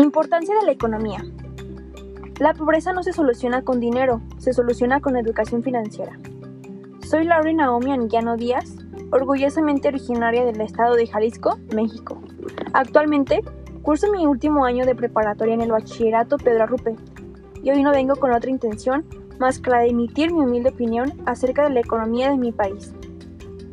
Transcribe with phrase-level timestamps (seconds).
[0.00, 1.24] Importancia de la economía.
[2.38, 6.16] La pobreza no se soluciona con dinero, se soluciona con educación financiera.
[7.00, 8.76] Soy Laura Naomi Anguiano Díaz,
[9.10, 12.22] orgullosamente originaria del estado de Jalisco, México.
[12.74, 13.42] Actualmente
[13.82, 16.94] curso mi último año de preparatoria en el bachillerato Pedro Arrupe
[17.64, 19.04] y hoy no vengo con otra intención
[19.40, 22.94] más que la de emitir mi humilde opinión acerca de la economía de mi país.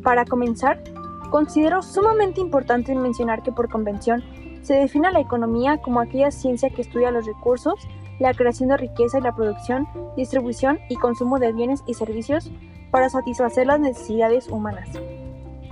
[0.02, 0.82] Para comenzar,
[1.30, 4.22] considero sumamente importante mencionar que por convención
[4.62, 7.74] se define la economía como aquella ciencia que estudia los recursos,
[8.18, 9.86] la creación de riqueza y la producción,
[10.16, 12.50] distribución y consumo de bienes y servicios
[12.90, 14.88] para satisfacer las necesidades humanas.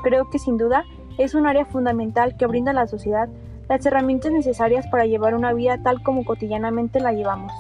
[0.03, 0.85] Creo que sin duda
[1.19, 3.29] es un área fundamental que brinda a la sociedad
[3.69, 7.53] las herramientas necesarias para llevar una vida tal como cotidianamente la llevamos.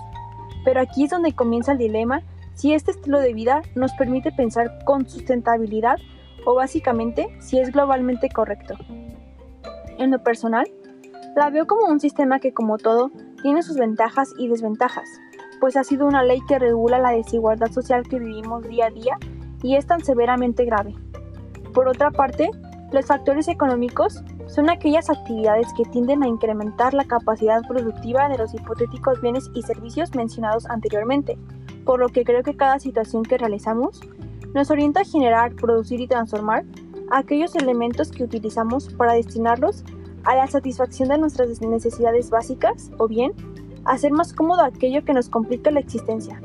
[0.64, 2.22] Pero aquí es donde comienza el dilema
[2.54, 5.96] si este estilo de vida nos permite pensar con sustentabilidad
[6.44, 8.74] o básicamente si es globalmente correcto.
[9.98, 10.66] En lo personal,
[11.36, 13.10] la veo como un sistema que como todo
[13.42, 15.08] tiene sus ventajas y desventajas,
[15.60, 19.16] pues ha sido una ley que regula la desigualdad social que vivimos día a día
[19.62, 20.94] y es tan severamente grave.
[21.72, 22.50] Por otra parte,
[22.92, 28.54] los factores económicos son aquellas actividades que tienden a incrementar la capacidad productiva de los
[28.54, 31.36] hipotéticos bienes y servicios mencionados anteriormente,
[31.84, 34.00] por lo que creo que cada situación que realizamos
[34.54, 36.64] nos orienta a generar, producir y transformar
[37.10, 39.84] aquellos elementos que utilizamos para destinarlos
[40.24, 43.32] a la satisfacción de nuestras necesidades básicas o bien
[43.84, 46.40] hacer más cómodo aquello que nos complica la existencia.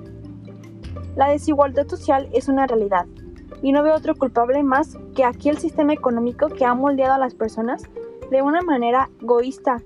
[1.16, 3.06] La desigualdad social es una realidad
[3.62, 7.36] y no veo otro culpable más que aquel sistema económico que ha moldeado a las
[7.36, 7.84] personas
[8.32, 9.78] de una manera egoísta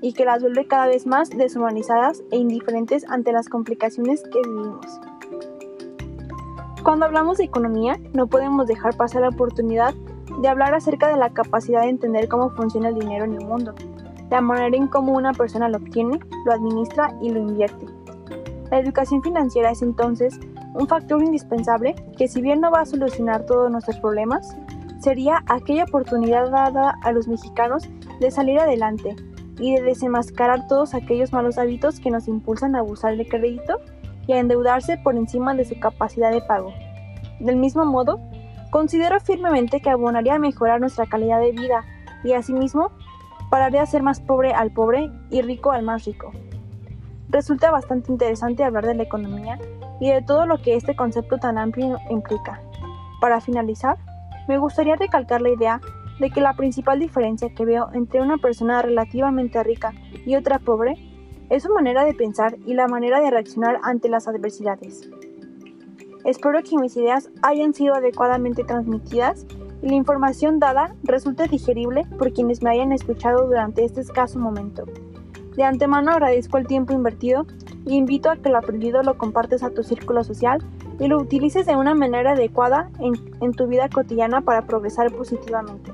[0.00, 5.00] y que las vuelve cada vez más deshumanizadas e indiferentes ante las complicaciones que vivimos.
[6.82, 9.94] Cuando hablamos de economía, no podemos dejar pasar la oportunidad
[10.40, 13.74] de hablar acerca de la capacidad de entender cómo funciona el dinero en el mundo,
[14.30, 17.86] la manera en cómo una persona lo obtiene, lo administra y lo invierte.
[18.70, 20.38] La educación financiera es entonces
[20.74, 24.56] un factor indispensable que si bien no va a solucionar todos nuestros problemas,
[25.00, 27.88] sería aquella oportunidad dada a los mexicanos
[28.20, 29.16] de salir adelante
[29.58, 33.80] y de desenmascarar todos aquellos malos hábitos que nos impulsan a abusar de crédito
[34.28, 36.72] y a endeudarse por encima de su capacidad de pago.
[37.40, 38.20] Del mismo modo,
[38.70, 41.84] considero firmemente que abonaría a mejorar nuestra calidad de vida
[42.22, 42.92] y asimismo
[43.50, 46.30] pararía a ser más pobre al pobre y rico al más rico.
[47.30, 49.58] Resulta bastante interesante hablar de la economía
[49.98, 52.60] y de todo lo que este concepto tan amplio implica.
[53.20, 53.96] Para finalizar,
[54.46, 55.80] me gustaría recalcar la idea
[56.20, 59.94] de que la principal diferencia que veo entre una persona relativamente rica
[60.26, 61.07] y otra pobre
[61.50, 65.08] es su manera de pensar y la manera de reaccionar ante las adversidades.
[66.24, 69.46] Espero que mis ideas hayan sido adecuadamente transmitidas
[69.80, 74.84] y la información dada resulte digerible por quienes me hayan escuchado durante este escaso momento.
[75.56, 77.46] De antemano agradezco el tiempo invertido
[77.86, 80.62] y invito a que lo aprendido lo compartes a tu círculo social
[80.98, 85.92] y lo utilices de una manera adecuada en tu vida cotidiana para progresar positivamente.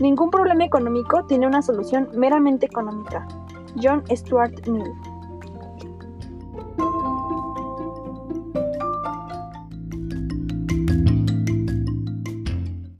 [0.00, 3.26] Ningún problema económico tiene una solución meramente económica.
[3.76, 4.94] John Stuart Mill